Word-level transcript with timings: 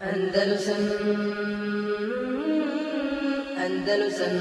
Andalusam 0.00 0.76
Andalusam 3.64 4.34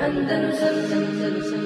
Andalusam 0.00 0.74
Andalusam 0.92 1.62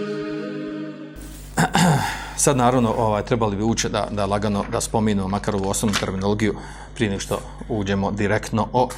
Sad 2.37 2.56
naravno 2.56 2.95
ovaj 2.96 3.25
trebali 3.25 3.56
bi 3.56 3.62
ući 3.62 3.88
da, 3.88 4.09
da 4.11 4.27
lagano 4.27 4.64
da 4.72 4.80
spominu 4.80 5.29
makar 5.29 5.54
ovu 5.54 5.69
osnovnu 5.69 5.98
terminologiju 6.01 6.54
prije 6.95 7.11
nego 7.11 7.21
što 7.21 7.41
uđemo 7.69 8.11
direktno 8.11 8.69
o, 8.73 8.89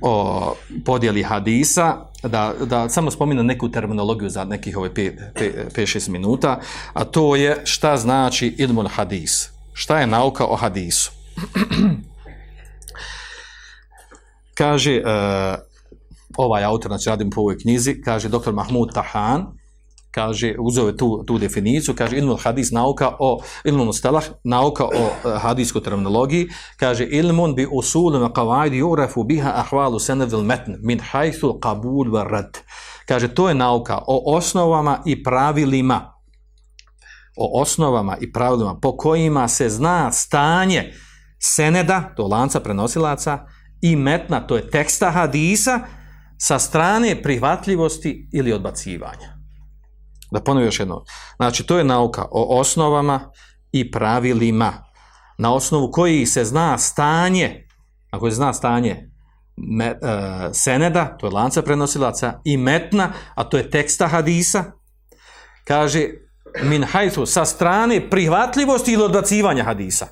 o 0.00 0.54
podjeli 0.84 1.22
hadisa, 1.22 1.96
da, 2.22 2.54
da 2.64 2.88
samo 2.88 3.10
spominu 3.10 3.42
neku 3.42 3.68
terminologiju 3.68 4.28
za 4.28 4.44
nekih 4.44 4.76
ove 4.76 4.90
5-6 4.90 6.08
minuta, 6.08 6.60
a 6.92 7.04
to 7.04 7.36
je 7.36 7.60
šta 7.64 7.96
znači 7.96 8.54
ilmul 8.58 8.88
hadis. 8.88 9.50
Šta 9.72 10.00
je 10.00 10.06
nauka 10.06 10.46
o 10.46 10.56
hadisu? 10.56 11.19
kaže 14.60 15.02
uh, 15.04 15.58
ovaj 16.36 16.64
autor, 16.64 16.88
znači 16.88 17.10
radim 17.10 17.30
po 17.30 17.40
ovoj 17.40 17.58
knjizi, 17.58 18.02
kaže 18.04 18.28
dr. 18.28 18.52
Mahmud 18.52 18.94
Tahan, 18.94 19.46
kaže, 20.10 20.54
uzove 20.58 20.96
tu, 20.96 21.24
tu 21.26 21.38
definiciju, 21.38 21.94
kaže 21.94 22.16
ilmul 22.16 22.36
hadis 22.36 22.70
nauka 22.70 23.16
o, 23.18 23.40
ilmul 23.64 23.86
mustalah 23.86 24.24
nauka 24.44 24.84
o 24.84 24.90
e, 24.94 25.00
uh, 25.00 25.42
hadijskoj 25.42 25.82
terminologiji, 25.82 26.48
kaže 26.76 27.04
ilmun 27.04 27.54
bi 27.54 27.66
usulima 27.72 28.32
qavaidi 28.32 28.82
urafu 28.82 29.24
biha 29.24 29.52
ahvalu 29.54 29.98
senevil 29.98 30.42
metn 30.42 30.76
min 30.82 31.00
hajthu 31.00 31.58
qabul 31.62 32.10
wa 32.10 32.24
rad. 32.30 32.58
Kaže, 33.06 33.28
to 33.34 33.48
je 33.48 33.54
nauka 33.54 33.98
o 34.06 34.36
osnovama 34.36 35.02
i 35.06 35.22
pravilima 35.22 36.12
o 37.36 37.60
osnovama 37.60 38.16
i 38.20 38.32
pravilima 38.32 38.78
po 38.82 38.96
kojima 38.96 39.48
se 39.48 39.68
zna 39.68 40.12
stanje 40.12 40.92
seneda, 41.40 42.12
to 42.16 42.26
lanca 42.26 42.60
prenosilaca, 42.60 43.46
i 43.80 43.96
metna, 43.96 44.46
to 44.46 44.56
je 44.56 44.70
teksta 44.70 45.10
hadisa, 45.10 45.80
sa 46.38 46.58
strane 46.58 47.22
prihvatljivosti 47.22 48.28
ili 48.32 48.52
odbacivanja. 48.52 49.36
Da 50.30 50.40
ponovim 50.40 50.66
još 50.66 50.80
jedno. 50.80 51.04
Znači, 51.36 51.66
to 51.66 51.78
je 51.78 51.84
nauka 51.84 52.24
o 52.30 52.60
osnovama 52.60 53.20
i 53.72 53.90
pravilima, 53.90 54.72
na 55.38 55.54
osnovu 55.54 55.90
koji 55.92 56.26
se 56.26 56.44
zna 56.44 56.78
stanje, 56.78 57.68
ako 58.10 58.30
se 58.30 58.36
zna 58.36 58.52
stanje 58.52 59.10
me, 59.56 59.86
e, 59.86 59.96
seneda, 60.52 61.16
to 61.16 61.26
je 61.26 61.32
lanca 61.32 61.62
prenosilaca, 61.62 62.40
i 62.44 62.56
metna, 62.56 63.12
a 63.34 63.44
to 63.44 63.56
je 63.56 63.70
teksta 63.70 64.06
hadisa, 64.06 64.64
kaže, 65.64 66.08
min 66.62 66.84
hajthu, 66.84 67.26
sa 67.26 67.44
strane 67.44 68.10
prihvatljivosti 68.10 68.92
ili 68.92 69.02
odbacivanja 69.02 69.64
hadisa. 69.64 70.06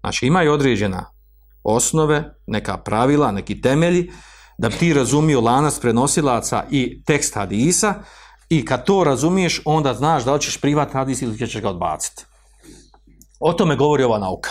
Znači 0.00 0.26
imaju 0.26 0.52
određena 0.52 1.10
osnove, 1.62 2.34
neka 2.46 2.76
pravila, 2.76 3.32
neki 3.32 3.60
temelji, 3.60 4.10
da 4.58 4.68
bi 4.68 4.74
ti 4.74 4.94
razumio 4.94 5.40
lanac 5.40 5.78
prenosilaca 5.78 6.64
i 6.70 7.04
tekst 7.04 7.34
hadisa 7.34 7.94
i 8.48 8.64
kad 8.64 8.84
to 8.84 9.04
razumiješ, 9.04 9.62
onda 9.64 9.94
znaš 9.94 10.24
da 10.24 10.34
li 10.34 10.40
ćeš 10.40 10.60
privat 10.60 10.92
hadis 10.92 11.22
ili 11.22 11.38
ćeš 11.38 11.60
ga 11.60 11.68
odbaciti. 11.68 12.24
O 13.40 13.52
tome 13.52 13.76
govori 13.76 14.02
ova 14.02 14.18
nauka. 14.18 14.50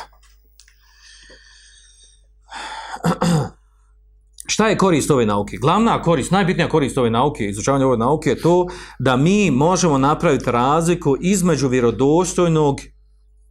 Šta 4.52 4.68
je 4.68 4.78
korist 4.78 5.12
ove 5.12 5.26
nauke? 5.26 5.58
Glavna 5.58 6.02
korist, 6.02 6.32
najbitnija 6.32 6.70
korist 6.70 6.98
ove 6.98 7.10
nauke, 7.10 7.46
izučavanje 7.46 7.86
ove 7.86 7.98
nauke 7.98 8.30
je 8.30 8.42
to 8.42 8.68
da 9.00 9.18
mi 9.18 9.52
možemo 9.52 9.98
napraviti 9.98 10.52
razliku 10.52 11.18
između 11.22 11.68
vjerodostojnog 11.68 12.80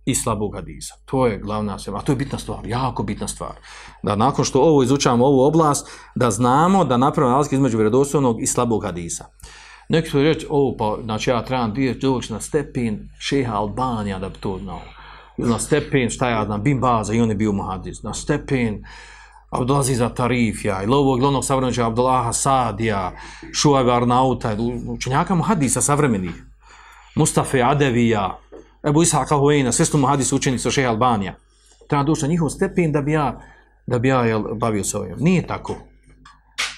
i 0.09 0.15
slabog 0.15 0.55
hadisa. 0.55 0.95
To 1.05 1.27
je 1.27 1.39
glavna 1.39 1.79
stvar, 1.79 1.97
a 1.97 2.03
to 2.03 2.13
je 2.13 2.17
bitna 2.17 2.39
stvar, 2.39 2.67
jako 2.67 3.03
bitna 3.03 3.29
stvar. 3.29 3.53
Da 4.03 4.17
nakon 4.17 4.45
što 4.45 4.61
ovo 4.61 4.83
izučavamo 4.83 5.27
ovu 5.27 5.41
oblast, 5.41 5.91
da 6.15 6.31
znamo 6.31 6.85
da 6.85 6.97
napravimo 6.97 7.37
razliku 7.37 7.55
između 7.55 7.77
vjerodostojnog 7.77 8.43
i 8.43 8.47
slabog 8.47 8.85
hadisa. 8.85 9.25
Neki 9.89 10.09
su 10.11 10.23
reći, 10.23 10.47
ovo 10.51 10.77
pa, 10.77 10.99
znači 11.05 11.31
ja 11.31 11.45
trebam 11.45 11.75
doći 12.01 12.33
na 12.33 12.41
stepin 12.41 13.09
šeha 13.19 13.55
Albanija 13.55 14.19
da 14.19 14.29
bi 14.29 14.39
to 14.39 14.59
znao. 14.59 14.81
Na 15.39 15.59
stepin, 15.59 16.11
šta 16.11 16.29
ja 16.29 16.45
znam, 16.45 16.63
Bin 16.63 16.81
Baza 16.81 17.15
i 17.15 17.21
on 17.21 17.29
je 17.29 17.35
bio 17.35 17.53
muhadis. 17.53 18.03
Na 18.03 18.15
stepin, 18.15 18.85
Abdulazi 19.51 19.95
za 19.95 20.09
Tarifja, 20.09 20.83
ili 20.83 20.95
ovog 20.95 21.21
glavnog 21.21 21.45
savremenića 21.45 21.87
Abdullaha 21.87 22.33
Sadija, 22.33 23.13
Šuajba 23.55 23.97
Arnauta, 23.97 24.57
učenjaka 24.89 25.35
muhadisa 25.35 25.81
savremenih, 25.81 26.45
Mustafa 27.15 27.59
Adevija, 27.59 28.39
Ebu 28.85 29.03
Ishaka 29.03 29.35
Huayna, 29.35 29.73
sve 29.73 29.85
su 29.85 29.99
muhadis 29.99 30.33
učenici 30.33 30.63
sa 30.63 30.71
šeha 30.71 30.89
Albanija. 30.89 31.35
Treba 31.89 32.05
doći 32.05 32.23
na 32.23 32.29
njihov 32.29 32.49
stepen 32.49 32.93
da 32.93 33.03
bi 33.03 33.13
ja, 33.13 33.41
da 33.87 33.99
bi 33.99 34.09
ja 34.09 34.25
jel, 34.25 34.43
bavio 34.55 34.85
se 34.85 34.99
ovim. 34.99 35.17
Nije 35.19 35.47
tako. 35.47 35.77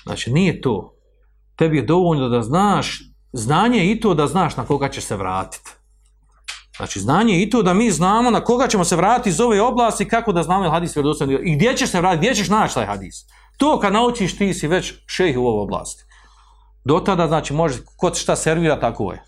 Znači, 0.03 0.33
nije 0.33 0.61
to. 0.61 0.95
Tebi 1.57 1.77
je 1.77 1.83
dovoljno 1.83 2.29
da 2.29 2.43
znaš, 2.43 3.03
znanje 3.33 3.93
i 3.93 4.01
to 4.01 4.15
da 4.15 4.27
znaš 4.27 4.57
na 4.57 4.65
koga 4.65 4.89
ćeš 4.89 5.05
se 5.05 5.17
vratiti. 5.17 5.71
Znači, 6.77 7.01
znanje 7.01 7.43
i 7.43 7.51
to 7.51 7.63
da 7.63 7.75
mi 7.75 7.91
znamo 7.91 8.31
na 8.31 8.45
koga 8.45 8.69
ćemo 8.69 8.85
se 8.85 8.97
vratiti 8.97 9.29
iz 9.29 9.41
ove 9.41 9.61
oblasti, 9.61 10.09
kako 10.09 10.33
da 10.33 10.43
znamo 10.43 10.71
hadis 10.71 10.97
vjerodostojno 10.97 11.39
i 11.43 11.57
gdje 11.57 11.77
ćeš 11.77 11.91
se 11.91 12.01
vratiti, 12.01 12.19
gdje 12.19 12.35
ćeš 12.35 12.49
naći 12.49 12.75
taj 12.75 12.87
hadis. 12.87 13.27
To 13.57 13.81
kad 13.81 13.93
naučiš 13.93 14.39
ti 14.39 14.55
si 14.55 14.69
već 14.69 14.95
šejh 15.07 15.39
u 15.39 15.47
ovoj 15.47 15.63
oblasti. 15.63 16.05
Do 16.85 17.01
tada, 17.01 17.29
znači, 17.29 17.53
može, 17.53 17.79
kod 17.97 18.17
šta 18.17 18.37
servira, 18.37 18.81
tako 18.81 19.13
je. 19.13 19.23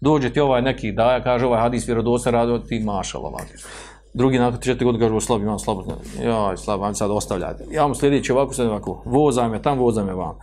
Dođe 0.00 0.32
ti 0.32 0.40
ovaj 0.40 0.62
neki 0.62 0.92
daja, 0.92 1.22
kaže 1.22 1.46
ovaj 1.46 1.60
hadis 1.60 1.88
vjerodostojno 1.88 2.38
radio, 2.38 2.58
ti 2.58 2.80
mašala 2.80 3.32
hadis. 3.38 3.66
Drugi 4.14 4.38
nakon 4.38 4.60
četiri 4.60 4.84
godine 4.84 5.08
kaže, 5.08 5.26
slab, 5.26 5.42
imam 5.42 5.58
slabo. 5.58 5.84
joj, 6.22 6.56
slab, 6.56 6.80
imam, 6.80 6.94
sad 6.94 7.10
ostavljajte. 7.10 7.64
Ja 7.70 7.82
vam 7.82 7.94
sljedeći 7.94 8.32
ovako, 8.32 8.54
sad 8.54 8.66
ovako, 8.66 9.02
vozaj 9.04 9.48
me 9.48 9.62
tam, 9.62 9.78
vozaj 9.78 10.04
me 10.04 10.14
vam. 10.14 10.38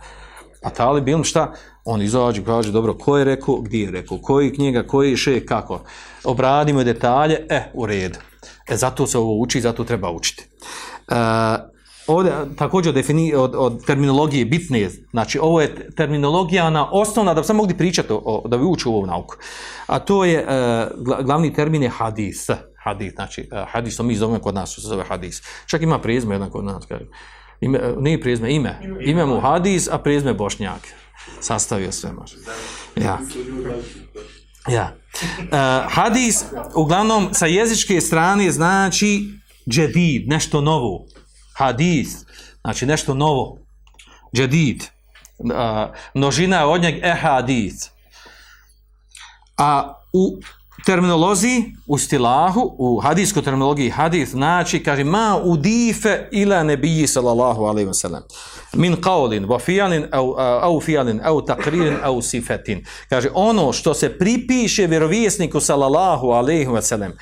A 0.62 0.70
tali 0.70 1.00
Bilm 1.00 1.24
šta? 1.24 1.52
On 1.84 2.02
izađe, 2.02 2.44
kaže, 2.44 2.72
dobro, 2.72 2.94
ko 2.94 3.18
je 3.18 3.24
rekao, 3.24 3.56
gdje 3.56 3.78
je 3.78 3.90
rekao, 3.90 4.18
koji 4.18 4.52
knjiga, 4.54 4.82
koji 4.82 5.16
še, 5.16 5.46
kako. 5.46 5.80
Obradimo 6.24 6.84
detalje, 6.84 7.46
e, 7.48 7.70
u 7.74 7.86
redu. 7.86 8.18
E, 8.68 8.76
zato 8.76 9.06
se 9.06 9.18
ovo 9.18 9.34
uči, 9.40 9.60
zato 9.60 9.84
treba 9.84 10.10
učiti. 10.10 10.46
E, 11.08 11.14
ovdje 12.06 12.32
također 12.58 12.90
od, 12.90 12.94
defini, 12.94 13.34
od, 13.34 13.54
od 13.56 13.86
terminologije 13.86 14.44
bitne, 14.44 14.90
znači 15.10 15.38
ovo 15.38 15.60
je 15.60 15.90
terminologija 15.96 16.70
na 16.70 16.90
osnovna, 16.92 17.34
da 17.34 17.40
bi 17.40 17.46
sam 17.46 17.56
mogli 17.56 17.76
pričati, 17.76 18.08
o, 18.10 18.42
da 18.48 18.58
bi 18.58 18.64
učio 18.64 18.92
ovu 18.92 19.06
nauku. 19.06 19.36
A 19.86 19.98
to 19.98 20.24
je, 20.24 20.46
e, 20.48 20.86
glavni 21.22 21.54
termin 21.54 21.82
je 21.82 21.88
hadis, 21.88 22.50
hadis, 22.84 23.14
znači 23.14 23.48
e, 23.52 23.64
hadis, 23.68 23.96
to 23.96 24.02
mi 24.02 24.16
zovemo 24.16 24.38
kod 24.38 24.54
nas, 24.54 24.74
se 24.74 24.80
zove 24.80 25.04
hadis. 25.04 25.42
Čak 25.66 25.82
ima 25.82 25.98
prizme 25.98 26.34
jedan 26.34 26.50
kod 26.50 26.64
nas, 26.64 26.86
kažem. 26.86 27.08
Ime, 27.60 27.78
e, 27.78 27.94
nije 27.98 28.20
prizme, 28.20 28.54
ime. 28.54 28.80
Ime 29.00 29.26
mu 29.26 29.40
hadis, 29.40 29.88
a 29.92 29.98
prizme 29.98 30.34
bošnjak. 30.34 30.88
Sastavio 31.40 31.92
sve, 31.92 32.12
može. 32.12 32.36
Ja. 32.96 33.18
Ja. 34.68 34.96
E, 35.38 35.88
hadis, 35.88 36.44
uglavnom, 36.74 37.28
sa 37.34 37.46
jezičke 37.46 38.00
strane 38.00 38.50
znači 38.50 39.24
džedid, 39.68 40.28
nešto 40.28 40.60
novo 40.60 41.06
hadis, 41.54 42.08
znači 42.60 42.86
nešto 42.86 43.14
novo, 43.14 43.58
džedid, 44.36 44.84
množina 46.14 46.66
od 46.66 46.82
njeg 46.82 46.94
ehadis. 47.02 47.90
A 49.58 49.94
u 50.12 50.40
terminologiji, 50.86 51.64
u 51.86 51.98
stilahu, 51.98 52.74
u 52.78 53.00
hadijskoj 53.00 53.42
terminologiji 53.42 53.90
hadis, 53.90 54.30
znači, 54.30 54.82
kaže, 54.82 55.04
ma 55.04 55.40
udife 55.44 56.28
ila 56.32 56.62
nebiji 56.62 57.06
sallallahu 57.06 57.64
alaihi 57.64 57.88
wa 57.88 57.94
sallam. 57.94 58.22
Min 58.72 58.96
qaulin, 58.96 59.46
wa 59.46 59.60
fijalin, 59.60 60.06
au, 60.12 60.34
au 60.38 60.80
fijalin, 60.80 61.20
au 61.24 61.42
takririn, 61.42 61.96
au 62.02 62.22
sifetin. 62.22 62.84
Kaže, 63.08 63.28
ono 63.34 63.72
što 63.72 63.94
se 63.94 64.18
pripiše 64.18 64.86
vjerovjesniku 64.86 65.60
sallallahu 65.60 66.30
alaihi 66.30 66.66
wa 66.66 66.82
sallam, 66.82 67.12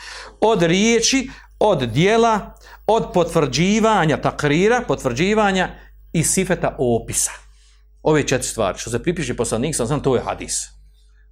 od 0.40 0.62
riječi, 0.62 1.30
od 1.58 1.82
dijela, 1.82 2.54
od 2.86 3.12
potvrđivanja 3.14 4.16
takrira, 4.16 4.82
potvrđivanja 4.88 5.68
i 6.12 6.24
sifeta 6.24 6.76
opisa. 6.78 7.30
Ove 8.02 8.26
četiri 8.26 8.48
stvari, 8.48 8.78
što 8.78 8.90
se 8.90 9.02
pripiše 9.02 9.36
poslanik, 9.36 9.76
sam 9.76 9.86
znam, 9.86 10.00
to 10.00 10.14
je 10.14 10.22
hadis. 10.22 10.54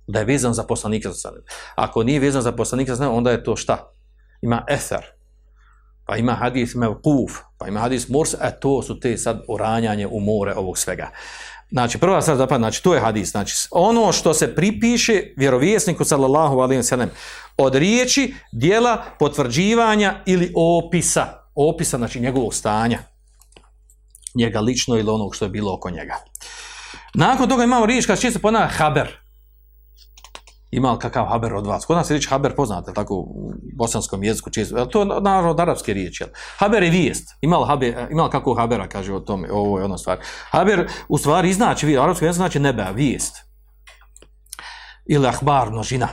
Da 0.07 0.19
je 0.19 0.25
vezan 0.25 0.55
za 0.55 0.63
poslanika, 0.63 1.13
sam 1.13 1.33
znam. 1.33 1.45
Ako 1.75 2.03
nije 2.03 2.21
vezan 2.21 2.43
za 2.43 2.53
poslanika, 2.53 2.95
znam, 2.95 3.15
onda 3.15 3.31
je 3.31 3.45
to 3.45 3.57
šta? 3.57 3.93
Ima 4.43 4.65
ether, 4.69 5.05
pa 6.07 6.17
ima 6.17 6.33
hadis 6.35 6.75
mevkuf, 6.75 7.33
pa 7.59 7.69
ima 7.69 7.81
hadis 7.81 8.09
mors, 8.09 8.35
a 8.35 8.49
e, 8.49 8.61
to 8.61 8.83
su 8.83 9.01
te 9.01 9.17
sad 9.17 9.43
oranjanje 9.49 10.07
u 10.07 10.21
more 10.21 10.55
ovog 10.55 10.79
svega. 10.79 11.11
Znači, 11.71 11.99
prva 11.99 12.23
stvar 12.23 12.37
zapravo, 12.37 12.59
znači, 12.59 12.83
to 12.83 12.95
je 12.95 13.01
hadis. 13.01 13.31
Znači, 13.31 13.55
ono 13.71 14.13
što 14.13 14.35
se 14.35 14.55
pripiše 14.55 15.23
vjerovjesniku, 15.37 16.05
sallallahu 16.05 16.59
alaihi 16.59 16.83
wa 16.83 16.89
sallam, 16.89 17.11
od 17.57 17.75
riječi, 17.75 18.35
dijela, 18.53 19.05
potvrđivanja 19.19 20.23
ili 20.27 20.53
opisa 20.57 21.40
opisa 21.69 21.99
znači 21.99 22.21
njegovog 22.21 22.55
stanja 22.55 22.99
njega 24.35 24.61
lično 24.61 24.97
ili 24.97 25.11
onog 25.11 25.35
što 25.35 25.45
je 25.45 25.49
bilo 25.49 25.75
oko 25.75 25.91
njega 25.91 26.17
nakon 27.15 27.49
toga 27.49 27.65
imamo 27.65 27.87
riječ 27.87 28.07
kada 28.07 28.21
će 28.21 28.39
ponavlja 28.39 28.69
haber 28.69 29.21
Ima 30.71 30.93
li 30.93 30.99
kakav 30.99 31.27
haber 31.27 31.55
od 31.55 31.67
vas? 31.67 31.85
Kod 31.85 31.97
nas 31.97 32.11
je 32.11 32.15
riječ 32.15 32.29
haber 32.29 32.55
poznate, 32.55 32.93
tako 32.93 33.15
u 33.15 33.53
bosanskom 33.77 34.25
jeziku 34.25 34.51
često. 34.51 34.79
Je 34.79 34.91
to 34.91 35.05
naravno 35.05 35.51
od 35.51 35.61
arapske 35.61 35.95
riječi? 35.95 36.23
jel? 36.23 36.31
Haber 36.57 36.83
je 36.83 36.91
vijest. 36.91 37.37
Ima 37.41 37.59
li, 37.59 37.67
haber, 37.67 37.89
eh, 37.89 38.09
ima 38.11 38.25
li 38.25 38.31
kakvog 38.31 38.59
habera, 38.59 38.89
kaže 38.89 39.15
o 39.15 39.21
tome, 39.21 39.53
ovo 39.53 39.79
je 39.79 39.85
ono 39.85 39.99
stvar. 39.99 40.19
Haber 40.51 40.89
u 41.09 41.19
stvari 41.19 41.53
znači, 41.53 41.87
vijest, 41.87 42.01
u 42.01 42.03
arapskom 42.03 42.27
jeziku 42.27 42.43
znači 42.43 42.59
nebe, 42.59 42.87
vijest. 42.95 43.37
Ili 45.07 45.27
ahbar, 45.27 45.71
množina. 45.71 46.09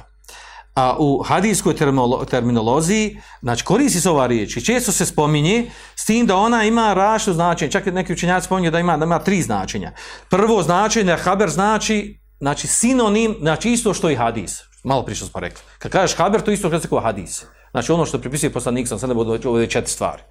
A 0.78 0.96
u 1.00 1.24
hadijskoj 1.24 1.74
termolo- 1.74 2.26
terminologiji, 2.26 3.18
znači 3.42 3.64
koristi 3.64 4.02
se 4.02 4.10
ova 4.10 4.28
riječ 4.28 4.58
i 4.58 4.66
često 4.66 4.92
se 4.92 5.06
spominje 5.06 5.72
s 5.96 6.06
tim 6.06 6.26
da 6.26 6.36
ona 6.36 6.64
ima 6.64 6.94
raštu 6.94 7.34
značenje. 7.34 7.72
Čak 7.72 7.86
neki 7.86 8.14
učenjaci 8.14 8.46
spominju 8.46 8.72
da 8.72 8.80
ima, 8.80 8.98
da 8.98 9.06
ima 9.06 9.20
tri 9.20 9.42
značenja. 9.42 9.92
Prvo 10.30 10.64
značenje, 10.64 11.16
haber 11.16 11.50
znači, 11.50 12.20
znači 12.40 12.68
sinonim, 12.68 13.36
znači 13.40 13.72
isto 13.72 13.94
što 13.94 14.10
i 14.10 14.16
hadis. 14.16 14.60
Malo 14.84 15.06
prije 15.06 15.16
što 15.16 15.26
smo 15.26 15.40
rekli. 15.40 15.62
Kad 15.80 15.92
kažeš 15.92 16.18
haber, 16.18 16.42
to 16.42 16.52
isto 16.52 16.68
što 16.68 16.80
se 16.80 16.88
kao 16.88 17.00
hadis. 17.00 17.46
Znači 17.72 17.92
ono 17.92 18.06
što 18.06 18.22
pripisuje 18.22 18.54
poslanik 18.54 18.88
sam, 18.88 19.00
sad 19.00 19.10
ne 19.10 19.16
budu 19.16 19.40
ove 19.46 19.68
četiri 19.68 19.92
stvari. 19.92 20.22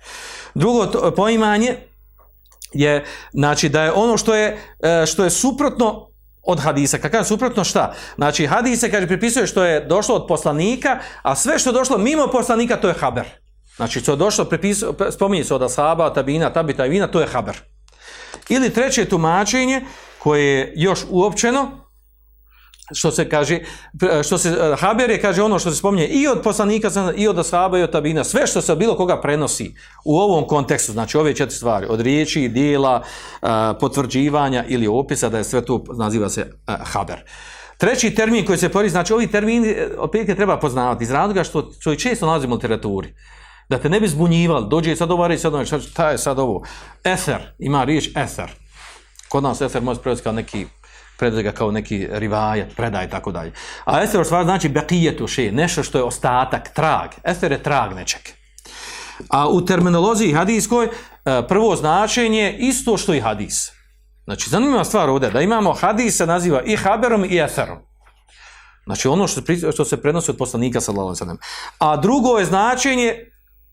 Drugo 0.54 0.86
to, 0.86 1.10
poimanje 1.16 1.76
je, 2.72 3.04
znači 3.32 3.68
da 3.68 3.82
je 3.82 3.92
ono 3.92 4.16
što 4.16 4.34
je, 4.34 4.58
e, 4.80 5.06
što 5.06 5.24
je 5.24 5.30
suprotno 5.30 6.15
od 6.46 6.60
hadisa. 6.60 6.98
Kad 6.98 7.10
kaže 7.10 7.28
suprotno 7.28 7.64
šta? 7.64 7.94
Znači 8.16 8.46
hadise 8.46 8.90
kaže 8.90 9.06
pripisuje 9.06 9.46
što 9.46 9.64
je 9.64 9.80
došlo 9.80 10.14
od 10.14 10.26
poslanika, 10.28 10.98
a 11.22 11.36
sve 11.36 11.58
što 11.58 11.70
je 11.70 11.74
došlo 11.74 11.98
mimo 11.98 12.26
poslanika 12.32 12.76
to 12.76 12.88
je 12.88 12.94
haber. 12.94 13.24
Znači 13.76 14.00
što 14.00 14.12
je 14.12 14.16
došlo 14.16 14.44
pripisuje 14.44 14.92
spominje 15.10 15.44
se 15.44 15.54
od 15.54 15.62
asaba, 15.62 16.12
tabina, 16.12 16.52
tabita 16.52 16.86
i 16.86 16.88
vina, 16.88 17.06
to 17.06 17.20
je 17.20 17.26
haber. 17.26 17.56
Ili 18.48 18.70
treće 18.70 19.04
tumačenje 19.04 19.84
koje 20.18 20.44
je 20.44 20.72
još 20.76 21.00
uopćeno 21.10 21.85
što 22.94 23.10
se 23.10 23.28
kaže 23.28 23.54
eh, 23.54 24.22
što 24.22 24.38
se 24.38 24.48
eh, 24.48 24.76
haber 24.78 25.10
je 25.10 25.20
kaže 25.20 25.42
ono 25.42 25.58
što 25.58 25.70
se 25.70 25.76
spominje 25.76 26.06
i 26.06 26.26
od 26.28 26.42
poslanika 26.42 26.90
i 27.16 27.28
od 27.28 27.38
ashaba 27.38 27.78
i 27.78 27.82
od 27.82 27.92
tabina 27.92 28.24
sve 28.24 28.46
što 28.46 28.60
se 28.60 28.76
bilo 28.76 28.96
koga 28.96 29.20
prenosi 29.20 29.74
u 30.04 30.18
ovom 30.18 30.46
kontekstu 30.46 30.92
znači 30.92 31.18
ove 31.18 31.34
četiri 31.34 31.56
stvari 31.56 31.86
od 31.88 32.00
riječi 32.00 32.48
dijela 32.48 33.02
eh, 33.02 33.46
potvrđivanja 33.80 34.64
ili 34.68 34.86
opisa 34.86 35.28
da 35.28 35.38
je 35.38 35.44
sve 35.44 35.64
to 35.64 35.84
naziva 35.98 36.28
se 36.28 36.52
haber. 36.66 37.16
Treći 37.78 38.14
termin 38.14 38.46
koji 38.46 38.58
se 38.58 38.68
pori, 38.68 38.88
znači 38.88 39.12
ovi 39.12 39.26
termini 39.26 39.76
opet 39.98 40.36
treba 40.36 40.58
poznavati 40.58 41.04
iz 41.04 41.10
razloga 41.10 41.44
što 41.44 41.70
što 41.80 41.92
i 41.92 41.98
često 41.98 42.26
nalazimo 42.26 42.54
u 42.54 42.56
literaturi. 42.56 43.14
Da 43.68 43.78
te 43.78 43.88
ne 43.88 44.00
bi 44.00 44.08
zbunjivali 44.08 44.66
dođe 44.70 44.96
sad 44.96 45.10
ova 45.10 45.26
reći 45.26 45.42
sad 45.42 45.54
ovo 45.54 45.64
šta 45.64 46.10
je 46.10 46.18
sad 46.18 46.38
ovo? 46.38 46.62
Eser 47.04 47.38
ima 47.58 47.84
riječ 47.84 48.10
eser. 48.16 48.50
Kod 49.28 49.42
nas 49.42 49.60
eser 49.60 49.82
može 49.82 50.00
prevesti 50.00 50.24
kao 50.24 50.32
neki 50.32 50.66
predaje 51.18 51.42
ga 51.42 51.52
kao 51.52 51.70
neki 51.70 52.08
rivajet, 52.10 52.76
predaj 52.76 53.04
i 53.04 53.10
tako 53.10 53.32
dalje. 53.32 53.52
A 53.84 54.02
eser 54.02 54.24
stvar 54.24 54.44
znači 54.44 54.68
bekijetu 54.68 55.26
še, 55.26 55.52
nešto 55.52 55.82
što 55.82 55.98
je 55.98 56.04
ostatak, 56.04 56.74
trag. 56.74 57.10
Eser 57.24 57.52
je 57.52 57.62
trag 57.62 57.94
nečeg. 57.94 58.20
A 59.28 59.48
u 59.48 59.64
terminologiji 59.64 60.32
hadijskoj 60.32 60.86
e, 60.86 60.90
prvo 61.48 61.76
značenje 61.76 62.56
isto 62.58 62.96
što 62.96 63.14
i 63.14 63.20
hadis. 63.20 63.72
Znači, 64.24 64.50
zanimljiva 64.50 64.84
stvar 64.84 65.10
ovdje, 65.10 65.30
da 65.30 65.40
imamo 65.40 65.72
hadis 65.72 66.16
se 66.16 66.26
naziva 66.26 66.62
i 66.62 66.76
haberom 66.76 67.24
i 67.24 67.40
eserom. 67.40 67.78
Znači, 68.84 69.08
ono 69.08 69.28
što, 69.28 69.40
što 69.72 69.84
se 69.84 70.02
prenosi 70.02 70.30
od 70.30 70.36
poslanika, 70.36 70.80
sallallahu 70.80 71.08
alejhi 71.08 71.20
ve 71.20 71.26
sellem. 71.26 71.38
A 71.78 71.96
drugo 71.96 72.38
je 72.38 72.44
značenje 72.44 73.14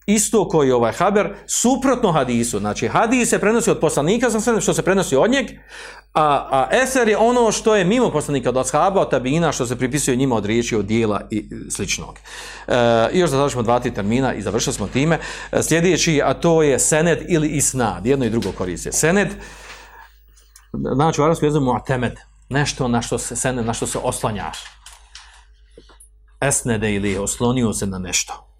isto 0.06 0.48
koji 0.48 0.72
ovaj 0.72 0.94
haber, 0.94 1.34
suprotno 1.48 2.12
hadisu. 2.12 2.60
Znači, 2.60 2.88
hadis 2.88 3.30
se 3.30 3.40
prenosi 3.40 3.72
od 3.72 3.80
poslanika, 3.80 4.30
sam 4.30 4.62
što 4.62 4.74
se 4.74 4.82
prenosi 4.82 5.16
od 5.16 5.32
njeg, 5.32 5.48
a, 6.14 6.48
a 6.52 6.68
eser 6.72 7.08
je 7.08 7.18
ono 7.18 7.52
što 7.52 7.76
je 7.76 7.86
mimo 7.86 8.12
poslanika, 8.12 8.50
od 8.50 8.58
ashaba, 8.58 9.02
od 9.02 9.10
tabina, 9.10 9.52
što 9.52 9.66
se 9.66 9.76
pripisuje 9.76 10.18
njima 10.18 10.36
od 10.36 10.46
riječi, 10.46 10.76
od 10.76 10.86
dijela 10.86 11.22
i 11.32 11.50
sličnog. 11.70 12.20
E, 12.68 13.10
I 13.14 13.20
još 13.20 13.30
da 13.30 13.38
završimo 13.38 13.64
dva, 13.64 13.80
tri 13.80 13.94
termina 13.94 14.34
i 14.34 14.42
završili 14.42 14.74
smo 14.74 14.88
time. 14.88 15.20
E, 15.52 15.64
sljedeći, 15.64 16.22
a 16.26 16.34
to 16.34 16.64
je 16.64 16.80
sened 16.80 17.20
ili 17.28 17.48
isnad, 17.48 18.06
jedno 18.06 18.26
i 18.26 18.30
drugo 18.30 18.52
koriste. 18.52 18.92
Sened, 18.92 19.28
znači 20.96 21.22
u 21.22 21.24
arabskom 21.24 21.48
jeziku 21.48 21.66
mu'temed, 21.66 22.16
nešto 22.50 22.88
na 22.88 23.02
što 23.02 23.18
se 23.18 23.36
sened, 23.36 23.66
na 23.66 23.74
što 23.74 23.88
se 23.88 24.00
oslanjaš. 24.04 24.58
Esnede 26.42 26.94
ili 26.94 27.18
oslonio 27.18 27.74
se 27.74 27.88
na 27.88 28.00
nešto 28.00 28.53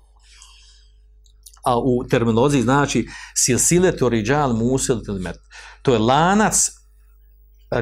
a 1.65 1.80
u 1.80 2.04
terminologiji 2.10 2.62
znači 2.62 3.07
silsiletu 3.36 4.10
riđal 4.10 4.54
musil 4.54 5.04
tilmet. 5.06 5.36
To 5.81 5.94
je 5.94 6.00
lanac 6.00 6.69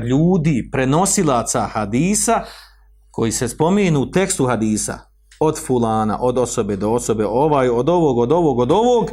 ljudi, 0.10 0.70
prenosilaca 0.72 1.62
hadisa, 1.62 2.42
koji 3.12 3.32
se 3.32 3.48
spominu 3.48 4.00
u 4.00 4.12
tekstu 4.12 4.46
hadisa, 4.46 5.00
od 5.40 5.60
fulana, 5.68 6.18
od 6.22 6.38
osobe 6.38 6.76
do 6.76 6.92
osobe, 6.92 7.26
ovaj, 7.26 7.70
od 7.70 7.90
ovog, 7.90 8.18
od 8.18 8.32
ovog, 8.32 8.60
od 8.60 8.72
ovog, 8.72 9.10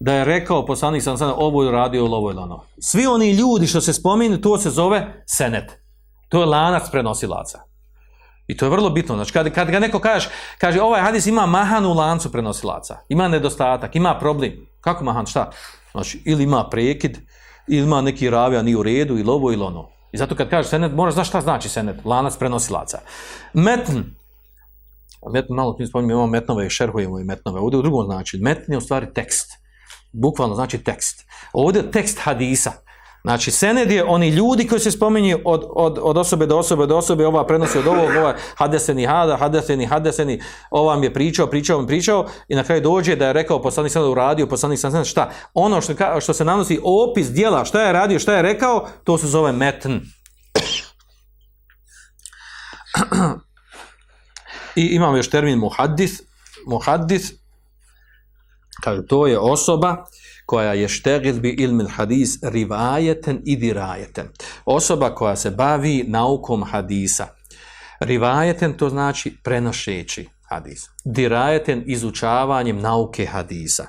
da 0.00 0.12
je 0.12 0.24
rekao 0.24 0.66
poslanik 0.66 1.02
sam 1.02 1.18
sam, 1.18 1.32
ovo 1.36 1.64
je 1.64 1.70
radio, 1.70 2.04
ovo 2.04 2.30
je 2.30 2.38
ono. 2.38 2.62
Svi 2.80 3.06
oni 3.06 3.30
ljudi 3.30 3.66
što 3.66 3.80
se 3.80 3.92
spominu, 3.92 4.40
to 4.40 4.58
se 4.58 4.70
zove 4.70 5.24
senet. 5.26 5.72
To 6.28 6.40
je 6.40 6.46
lanac 6.46 6.90
prenosilaca. 6.90 7.58
I 8.46 8.56
to 8.56 8.66
je 8.66 8.70
vrlo 8.70 8.90
bitno. 8.90 9.14
Znači, 9.14 9.32
kad, 9.32 9.54
kad 9.54 9.70
ga 9.70 9.78
neko 9.78 9.98
kaže, 9.98 10.28
kaže, 10.58 10.80
ovaj 10.82 11.00
hadis 11.00 11.26
ima 11.26 11.46
mahan 11.46 11.86
u 11.86 11.92
lancu 11.94 12.32
prenosilaca, 12.32 12.98
ima 13.08 13.28
nedostatak, 13.28 13.96
ima 13.96 14.18
problem. 14.18 14.52
Kako 14.80 15.04
mahan, 15.04 15.26
šta? 15.26 15.50
Znači, 15.92 16.22
ili 16.24 16.44
ima 16.44 16.68
prekid, 16.70 17.18
ili 17.68 17.86
ima 17.86 18.00
neki 18.00 18.30
ravija 18.30 18.62
ni 18.62 18.74
u 18.74 18.82
redu, 18.82 19.18
ili 19.18 19.30
ovo, 19.30 19.52
ili 19.52 19.62
ono. 19.62 19.88
I 20.12 20.18
zato 20.18 20.34
kad 20.34 20.50
kaže 20.50 20.68
senet, 20.68 20.92
moraš 20.94 21.14
znaš 21.14 21.28
šta 21.28 21.40
znači 21.40 21.68
senet, 21.68 22.04
lanac 22.04 22.36
prenosilaca. 22.36 22.98
Metn, 23.52 23.98
metn, 25.32 25.54
malo 25.54 25.72
tim 25.72 25.86
spominjem, 25.86 26.10
imamo 26.10 26.26
metnove 26.26 26.66
i 26.66 26.70
šerhujemo 26.70 27.18
i 27.18 27.24
metnove. 27.24 27.60
Ovdje 27.60 27.78
u 27.78 27.82
drugom 27.82 28.06
znači, 28.06 28.38
metn 28.38 28.72
je 28.72 28.78
u 28.78 28.80
stvari 28.80 29.06
tekst. 29.14 29.50
Bukvalno 30.12 30.54
znači 30.54 30.78
tekst. 30.78 31.24
Ovdje 31.52 31.82
je 31.82 31.90
tekst 31.90 32.18
hadisa. 32.18 32.72
Znači, 33.26 33.50
sened 33.50 33.90
je 33.90 34.04
oni 34.04 34.28
ljudi 34.28 34.66
koji 34.66 34.80
se 34.80 34.90
spominju 34.90 35.38
od, 35.44 35.64
od, 35.70 35.98
od 36.02 36.16
osobe 36.16 36.46
do 36.46 36.58
osobe 36.58 36.86
do 36.86 36.96
osobe, 36.96 37.26
ova 37.26 37.46
prenosi 37.46 37.78
od 37.78 37.86
ovog, 37.86 38.10
ova 38.18 38.36
hadeseni 38.54 39.06
hada, 39.06 39.36
hadeseni, 39.36 39.86
hadeseni, 39.86 40.40
ova 40.70 40.96
mi 40.96 41.06
je 41.06 41.12
pričao, 41.14 41.46
pričao, 41.46 41.80
mi 41.80 41.86
pričao, 41.86 42.26
i 42.48 42.54
na 42.54 42.64
kraju 42.64 42.80
dođe 42.80 43.16
da 43.16 43.26
je 43.26 43.32
rekao 43.32 43.62
poslanik 43.62 43.92
sam 43.92 44.10
uradio, 44.10 44.46
poslanik 44.46 44.78
sam 44.78 45.04
šta? 45.04 45.30
Ono 45.54 45.80
što, 45.80 46.20
što 46.20 46.32
se 46.32 46.44
nanosi 46.44 46.80
opis 46.84 47.30
dijela, 47.30 47.64
šta 47.64 47.82
je 47.82 47.92
radio, 47.92 48.18
šta 48.18 48.36
je 48.36 48.42
rekao, 48.42 48.88
to 49.04 49.18
se 49.18 49.26
zove 49.26 49.52
metn. 49.52 49.98
I 54.76 54.86
imam 54.86 55.16
još 55.16 55.30
termin 55.30 55.58
muhaddis, 55.58 56.22
muhaddis, 56.66 57.32
kaže, 58.82 59.06
to 59.06 59.26
je 59.26 59.38
osoba, 59.38 60.04
koja 60.46 60.72
je 60.72 60.88
štegil 60.88 61.40
bi 61.40 61.50
ilmil 61.50 61.88
hadis 61.88 62.38
rivajeten 62.42 63.42
i 63.44 63.56
dirajeten. 63.56 64.28
Osoba 64.64 65.14
koja 65.14 65.36
se 65.36 65.50
bavi 65.50 66.04
naukom 66.08 66.64
hadisa. 66.64 67.26
Rivajeten 68.00 68.76
to 68.76 68.88
znači 68.88 69.36
prenošeći 69.44 70.28
hadis. 70.48 70.88
Dirajeten 71.04 71.82
izučavanjem 71.86 72.80
nauke 72.80 73.26
hadisa. 73.26 73.86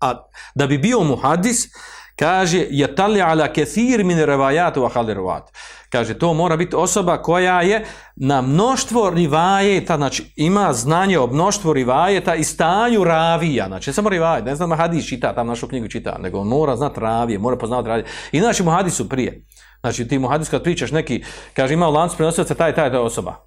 A 0.00 0.28
da 0.54 0.66
bi 0.66 0.78
bio 0.78 1.00
mu 1.00 1.16
hadis, 1.16 1.68
kaže 2.16 2.66
je 2.70 2.94
tali 2.94 3.22
ala 3.22 3.52
kethir 3.52 4.04
min 4.04 4.18
revajatu 4.18 4.82
wa 4.82 4.92
haliruvat. 4.92 5.50
Kaže, 5.92 6.18
to 6.18 6.34
mora 6.34 6.56
biti 6.56 6.76
osoba 6.76 7.22
koja 7.22 7.62
je 7.62 7.84
na 8.16 8.40
mnoštvo 8.42 9.10
rivajeta, 9.10 9.96
znači 9.96 10.32
ima 10.36 10.72
znanje 10.72 11.18
o 11.18 11.26
mnoštvu 11.26 11.72
rivajeta 11.72 12.34
i 12.34 12.44
stanju 12.44 13.04
ravija, 13.04 13.66
znači 13.66 13.92
samo 13.92 14.08
rivajet, 14.08 14.44
ne 14.44 14.54
znam 14.54 14.70
da 14.70 14.76
hadis 14.76 15.08
čita, 15.08 15.34
tam 15.34 15.46
našu 15.46 15.68
knjigu 15.68 15.88
čita, 15.88 16.18
nego 16.18 16.38
on 16.38 16.48
mora 16.48 16.76
znati 16.76 17.00
ravije, 17.00 17.38
mora 17.38 17.56
poznati 17.56 17.88
ravije. 17.88 18.06
Inače 18.32 18.62
mu 18.62 18.70
hadisu 18.70 19.08
prije. 19.08 19.46
Znači 19.80 20.08
ti 20.08 20.18
mu 20.18 20.28
hadis 20.28 20.48
kad 20.48 20.62
pričaš 20.62 20.90
neki, 20.90 21.24
kaže 21.54 21.74
ima 21.74 21.88
u 21.88 21.92
lancu 21.92 22.16
prenosioca 22.16 22.54
taj, 22.54 22.74
taj, 22.74 22.90
taj 22.90 23.00
osoba. 23.00 23.44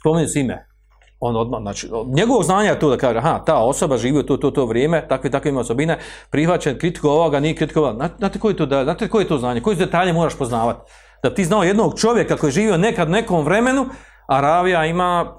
Spomenu 0.00 0.28
si 0.28 0.40
ime. 0.40 0.67
On 1.20 1.36
odmah, 1.36 1.60
znači, 1.60 1.90
njegovog 2.14 2.44
znanja 2.44 2.70
je 2.70 2.78
to 2.78 2.90
da 2.90 2.96
kaže, 2.96 3.18
aha, 3.18 3.42
ta 3.46 3.56
osoba 3.58 3.96
živi 3.96 4.18
u 4.18 4.22
to, 4.22 4.36
to, 4.36 4.50
to 4.50 4.66
vrijeme, 4.66 5.08
takve, 5.08 5.30
takve 5.30 5.50
ima 5.50 5.60
osobine, 5.60 5.98
prihvaćen, 6.30 6.78
kritiku 6.78 7.08
ovoga, 7.08 7.40
nije 7.40 7.56
kritiku 7.56 7.80
ovoga. 7.80 8.10
Znate 8.18 8.38
koji 8.38 8.52
je 8.52 8.56
to, 8.56 8.66
da, 8.66 8.84
znate 8.84 9.08
koje 9.08 9.22
je 9.22 9.28
to 9.28 9.38
znanje, 9.38 9.60
koji 9.60 9.76
detalje 9.76 10.12
moraš 10.12 10.38
poznavati? 10.38 10.80
da 11.22 11.34
ti 11.34 11.44
znao 11.44 11.62
jednog 11.62 12.00
čovjeka 12.00 12.36
koji 12.36 12.48
je 12.48 12.52
živio 12.52 12.76
nekad 12.76 13.10
nekom 13.10 13.44
vremenu, 13.44 13.86
a 14.26 14.40
ravija 14.40 14.86
ima 14.86 15.34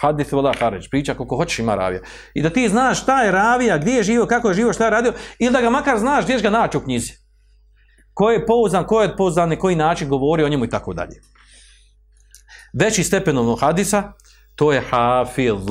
hadith 0.00 0.32
vola 0.32 0.54
haređ, 0.58 0.88
priča 0.90 1.14
koliko 1.14 1.36
hoćeš 1.36 1.58
ima 1.58 1.74
ravija. 1.74 2.02
I 2.34 2.42
da 2.42 2.50
ti 2.50 2.68
znaš 2.68 3.02
šta 3.02 3.22
je 3.22 3.32
ravija, 3.32 3.78
gdje 3.78 3.92
je 3.92 4.02
živio, 4.02 4.26
kako 4.26 4.48
je 4.48 4.54
živio, 4.54 4.72
šta 4.72 4.84
je 4.84 4.90
radio, 4.90 5.12
ili 5.38 5.52
da 5.52 5.60
ga 5.60 5.70
makar 5.70 5.98
znaš 5.98 6.24
gdje 6.24 6.40
ga 6.40 6.50
naći 6.50 6.76
u 6.76 6.80
knjizi. 6.80 7.12
Ko 8.14 8.30
je 8.30 8.46
pouzan, 8.46 8.86
ko 8.86 9.02
je 9.02 9.16
pouzan, 9.16 9.48
na 9.48 9.56
koji 9.56 9.76
način 9.76 10.08
govori 10.08 10.44
o 10.44 10.48
njemu 10.48 10.64
i 10.64 10.68
tako 10.68 10.94
dalje. 10.94 11.20
Veći 12.72 13.04
stepenovno 13.04 13.56
hadisa, 13.56 14.12
to 14.54 14.72
je 14.72 14.80
hafiz. 14.80 15.66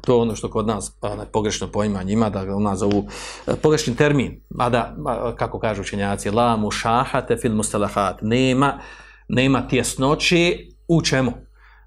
to 0.00 0.20
ono 0.20 0.36
što 0.36 0.50
kod 0.50 0.66
nas 0.66 0.96
pa 1.00 1.08
onaj 1.08 1.26
pogrešno 1.26 1.68
poimanje 1.68 2.12
ima 2.12 2.30
da 2.30 2.44
ga 2.44 2.58
nas 2.58 2.78
zovu 2.78 3.08
e, 3.46 3.56
pogrešni 3.62 3.96
termin 3.96 4.40
mada 4.50 4.96
kako 5.36 5.58
kažu 5.58 5.80
učenjaci 5.80 6.30
la 6.30 6.56
mushahate 6.56 7.36
fil 7.36 7.54
mustalahat 7.54 8.18
nema 8.22 8.78
nema 9.28 9.68
tjesnoći 9.68 10.72
U 10.88 11.02
čemu? 11.02 11.32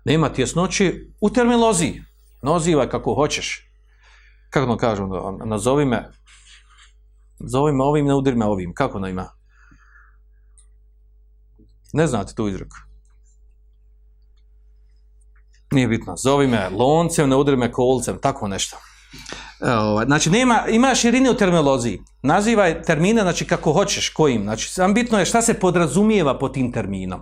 Nema 0.06 0.30
tjesnoći 0.30 1.12
u 1.22 1.30
terminoloziji. 1.30 2.04
Nozivaj 2.42 2.90
kako 2.90 3.14
hoćeš. 3.14 3.70
Kako 4.50 4.66
ono 4.66 4.78
kažu, 4.78 5.08
nazovi 5.46 5.86
me, 5.86 6.10
zovi 7.40 7.74
me 7.74 7.84
ovim, 7.84 8.06
ne 8.06 8.16
udiri 8.16 8.36
me 8.36 8.46
ovim. 8.46 8.74
Kako 8.74 8.98
ono 8.98 9.08
ima? 9.08 9.30
Ne 11.94 12.08
znate 12.08 12.36
tu 12.36 12.48
izreku. 12.48 12.76
Nije 15.76 15.88
bitno. 15.88 16.16
Zovi 16.18 16.48
me 16.48 16.70
loncem, 16.70 17.30
ne 17.30 17.36
udri 17.36 17.58
me 17.58 17.72
kolcem, 17.72 18.18
tako 18.22 18.48
nešto. 18.48 18.78
E, 19.62 19.72
ovaj, 19.72 20.06
znači, 20.06 20.30
nema, 20.30 20.64
ima 20.70 20.96
širine 20.96 21.32
u 21.32 21.34
terminologiji. 21.34 22.02
Nazivaj 22.22 22.82
termine, 22.82 23.22
znači, 23.22 23.48
kako 23.48 23.74
hoćeš, 23.74 24.10
kojim. 24.10 24.44
Znači, 24.44 24.70
sam 24.70 24.94
bitno 24.94 25.20
je 25.20 25.26
šta 25.26 25.42
se 25.42 25.54
podrazumijeva 25.54 26.38
pod 26.40 26.54
tim 26.54 26.72
terminom. 26.72 27.20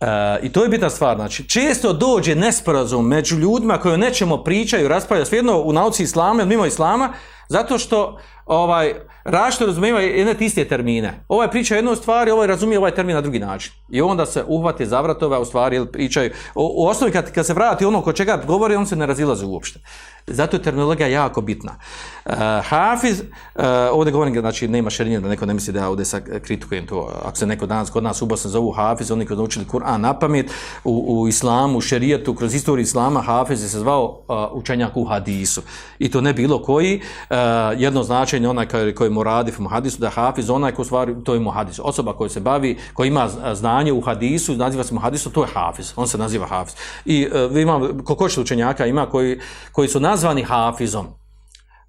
E, 0.00 0.06
I 0.42 0.52
to 0.52 0.62
je 0.62 0.68
bitna 0.68 0.90
stvar. 0.90 1.16
Znači, 1.16 1.48
često 1.48 1.92
dođe 1.92 2.34
nesporazum 2.34 3.06
među 3.06 3.36
ljudima 3.36 3.78
koji 3.78 3.94
o 3.94 3.96
nečemu 3.96 4.44
pričaju, 4.44 4.88
raspravljaju 4.88 5.26
svejedno 5.26 5.60
u 5.60 5.72
nauci 5.72 6.02
islama, 6.02 6.44
mimo 6.44 6.66
islama, 6.66 7.12
zato 7.50 7.78
što 7.78 8.18
ovaj, 8.46 8.94
različito 9.24 9.66
razumijeva 9.66 10.00
jedne 10.00 10.34
tiste 10.34 10.64
termine. 10.64 11.24
Ovaj 11.28 11.50
priča 11.50 11.76
jednu 11.76 11.96
stvar, 11.96 12.28
ovaj 12.28 12.46
razumije 12.46 12.78
ovaj 12.78 12.94
termin 12.94 13.14
na 13.14 13.20
drugi 13.20 13.38
način. 13.38 13.72
I 13.88 14.02
onda 14.02 14.26
se 14.26 14.44
uhvati 14.48 14.86
za 14.86 15.00
vratove, 15.00 15.38
u 15.38 15.44
stvari 15.44 15.86
pričaju. 15.92 16.30
U, 16.54 16.72
u 16.74 16.86
osnovi 16.86 17.12
kad, 17.12 17.32
kad 17.32 17.46
se 17.46 17.54
vrati 17.54 17.84
ono 17.84 18.02
ko 18.02 18.12
čega 18.12 18.42
govori, 18.46 18.76
on 18.76 18.86
se 18.86 18.96
ne 18.96 19.06
razilaze 19.06 19.46
uopšte. 19.46 19.80
Zato 20.26 20.56
je 20.56 20.62
terminologija 20.62 21.08
jako 21.08 21.40
bitna. 21.40 21.72
Uh, 22.24 22.34
Hafiz, 22.64 23.20
uh, 23.20 23.64
ovdje 23.92 24.12
govorim, 24.12 24.40
znači 24.40 24.68
nema 24.68 24.90
šerinja 24.90 25.20
da 25.20 25.28
neko 25.28 25.46
ne 25.46 25.54
misli 25.54 25.72
da 25.72 25.80
ja 25.80 25.88
ovdje 25.88 26.04
sad 26.04 26.22
kritikujem 26.42 26.86
to. 26.86 27.12
Ako 27.24 27.36
se 27.36 27.46
neko 27.46 27.66
danas 27.66 27.90
kod 27.90 28.02
nas 28.02 28.22
u 28.22 28.26
Bosni 28.26 28.50
zovu 28.50 28.70
Hafiz, 28.70 29.10
oni 29.10 29.26
koji 29.26 29.36
naučili 29.36 29.66
Kur'an 29.66 29.96
na 30.00 30.18
pamet, 30.18 30.50
u, 30.84 31.20
u 31.22 31.28
islamu, 31.28 31.78
u 31.78 31.80
šerijetu, 31.80 32.34
kroz 32.34 32.54
istoriju 32.54 32.82
islama, 32.82 33.20
Hafiz 33.20 33.62
je 33.62 33.68
se 33.68 33.78
zvao 33.78 34.04
uh, 34.28 34.36
učenjak 34.52 34.96
u 34.96 35.04
hadisu. 35.04 35.62
I 35.98 36.10
to 36.10 36.20
ne 36.20 36.32
bilo 36.32 36.62
koji. 36.62 37.00
Uh, 37.30 37.36
Eh, 37.40 37.74
jedno 37.78 38.02
značenje, 38.02 38.48
onaj 38.48 38.66
koji, 38.66 38.94
koji 38.94 39.10
muradif 39.10 39.60
u 39.60 39.68
hadisu, 39.68 40.00
da 40.00 40.10
Hafiz, 40.10 40.50
onaj 40.50 40.72
ko 40.72 40.84
stvari, 40.84 41.14
to 41.24 41.34
je 41.34 41.40
muhadis. 41.40 41.80
Osoba 41.82 42.12
koja 42.12 42.28
se 42.28 42.40
bavi, 42.40 42.78
koja 42.94 43.06
ima 43.06 43.28
znanje 43.54 43.92
u 43.92 44.00
hadisu, 44.00 44.54
naziva 44.56 44.84
se 44.84 44.94
muhadisu, 44.94 45.30
to 45.30 45.42
je 45.42 45.48
Hafiz. 45.54 45.92
On 45.96 46.08
se 46.08 46.18
naziva 46.18 46.46
Hafiz. 46.46 46.74
I 47.04 47.28
eh, 47.32 47.44
uh, 47.44 47.56
ima, 47.56 47.80
koliko 48.04 48.28
učenjaka 48.40 48.86
ima 48.86 49.06
koji, 49.06 49.40
koji 49.72 49.88
su 49.88 50.00
nazvani 50.00 50.42
Hafizom. 50.42 51.06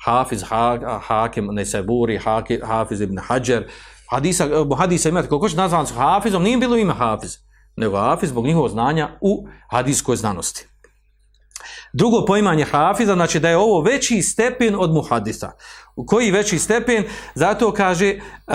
Hafiz, 0.06 0.44
ha, 0.44 1.00
Hakim, 1.08 1.50
Neseburi, 1.52 2.20
Hafiz 2.64 3.02
ibn 3.02 3.18
Hajar. 3.18 3.64
Hadisa, 4.10 4.46
eh, 4.46 4.78
hadisa 4.78 5.10
imate, 5.10 5.28
koliko 5.28 5.50
što 5.50 5.58
nazvan 5.58 5.88
su 5.88 5.96
Hafizom, 5.96 6.44
nije 6.44 6.58
bilo 6.58 6.78
ime 6.78 6.94
Hafiz, 6.94 7.38
nego 7.76 7.98
Hafiz 7.98 8.30
zbog 8.30 8.46
njihovog 8.46 8.70
znanja 8.70 9.10
u 9.22 9.48
hadiskoj 9.70 10.16
znanosti. 10.16 10.71
Drugo 11.94 12.26
poimanje 12.26 12.66
Hafiza, 12.66 13.14
znači 13.14 13.40
da 13.40 13.50
je 13.50 13.58
ovo 13.58 13.82
veći 13.82 14.22
stepen 14.22 14.76
od 14.80 14.94
muhadisa. 14.94 15.52
U 15.96 16.06
koji 16.06 16.32
veći 16.32 16.60
stepen? 16.60 17.04
Zato 17.36 17.74
kaže, 17.74 18.16
uh, 18.16 18.54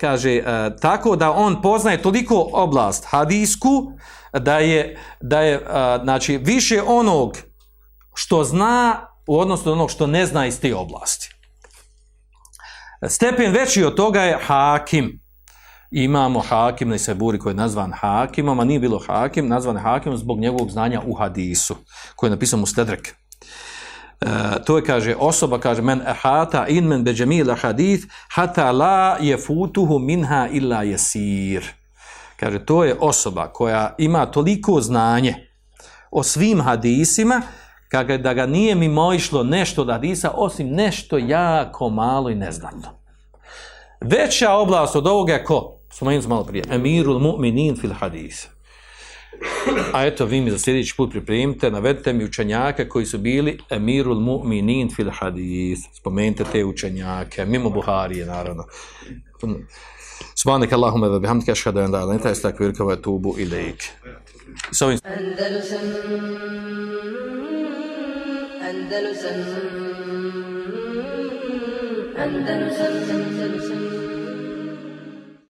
kaže 0.00 0.38
uh, 0.38 0.80
tako 0.80 1.16
da 1.16 1.32
on 1.32 1.62
poznaje 1.62 2.02
toliko 2.02 2.48
oblast 2.52 3.04
hadisku, 3.08 3.92
da 4.32 4.58
je, 4.58 4.98
da 5.20 5.40
je 5.40 5.56
uh, 5.58 6.02
znači, 6.04 6.38
više 6.38 6.82
onog 6.86 7.36
što 8.14 8.44
zna 8.44 9.06
u 9.26 9.38
odnosu 9.38 9.72
onog 9.72 9.90
što 9.90 10.06
ne 10.06 10.26
zna 10.26 10.46
iz 10.46 10.60
te 10.60 10.74
oblasti. 10.74 11.34
Stepen 13.08 13.52
veći 13.52 13.84
od 13.84 13.94
toga 13.94 14.22
je 14.22 14.38
hakim. 14.46 15.23
Imamo 15.96 16.40
hakim 16.40 16.88
na 16.88 16.94
Isaburi 16.94 17.38
koji 17.38 17.50
je 17.50 17.56
nazvan 17.56 17.92
hakimom, 17.92 18.60
a 18.60 18.64
nije 18.64 18.80
bilo 18.80 18.98
hakim, 19.06 19.48
nazvan 19.48 19.76
hakimom 19.76 20.18
zbog 20.18 20.38
njegovog 20.38 20.70
znanja 20.70 21.02
u 21.06 21.14
hadisu, 21.14 21.76
koji 22.16 22.28
je 22.28 22.30
napisan 22.30 22.62
u 22.62 22.66
Stedrek. 22.66 23.08
E, 23.08 24.26
to 24.66 24.76
je, 24.76 24.84
kaže, 24.84 25.14
osoba, 25.18 25.58
kaže, 25.58 25.82
men 25.82 26.00
ehata 26.06 26.66
in 26.68 26.84
men 26.84 27.04
beđemila 27.04 27.54
hadith, 27.54 28.06
hata 28.28 28.72
la 28.72 29.16
je 29.20 29.36
futuhu 29.36 29.98
minha 29.98 30.48
illa 30.52 30.82
jesir. 30.82 31.64
Kaže, 32.40 32.64
to 32.64 32.84
je 32.84 32.96
osoba 33.00 33.46
koja 33.52 33.94
ima 33.98 34.26
toliko 34.26 34.80
znanje 34.80 35.34
o 36.10 36.22
svim 36.22 36.60
hadisima, 36.60 37.42
kaže, 37.88 38.18
da 38.18 38.34
ga 38.34 38.46
nije 38.46 38.74
mimo 38.74 39.12
išlo 39.12 39.42
nešto 39.42 39.82
od 39.82 39.90
hadisa, 39.90 40.30
osim 40.34 40.70
nešto 40.70 41.18
jako 41.18 41.88
malo 41.90 42.30
i 42.30 42.34
neznatno. 42.34 42.88
Veća 44.00 44.52
oblast 44.52 44.96
od 44.96 45.06
ovoga 45.06 45.32
je 45.32 45.44
ko? 45.44 45.73
Spomenuli 45.94 46.22
smo 46.22 46.34
malo 46.34 46.44
prije. 46.44 46.64
Emirul 46.70 47.18
mu'minin 47.18 47.80
fil 47.80 47.92
hadis. 47.92 48.48
A 49.92 50.06
eto, 50.06 50.26
vi 50.26 50.40
mi 50.40 50.50
za 50.50 50.58
sljedeći 50.58 50.94
put 50.96 51.10
pripremite, 51.10 51.70
navedite 51.70 52.12
mi 52.12 52.24
učenjake 52.24 52.88
koji 52.88 53.06
su 53.06 53.18
bili 53.18 53.58
emirul 53.70 54.20
mu'minin 54.20 54.94
fil 54.96 55.10
hadis. 55.10 55.78
Spomenite 55.92 56.44
te 56.52 56.64
učenjake, 56.64 57.44
mimo 57.44 57.70
Buharije, 57.70 58.26
naravno. 58.26 58.64
Subhanak 60.34 60.72
Allahumma 60.72 61.06
wa 61.06 61.20
bihamdika 61.20 61.52
ashhadu 61.52 61.80
an 61.80 61.90
la 61.92 61.98
ilaha 61.98 62.04
illa 62.04 62.14
anta 62.14 62.30
astaghfiruka 62.30 62.84
wa 62.84 62.92
atubu 62.92 63.34
ilaik. 63.38 63.82
So 64.72 64.86
Andalusam 64.86 65.00
Andalusam 68.68 69.38
Andalusam 72.18 72.94
Andalusam 73.10 74.03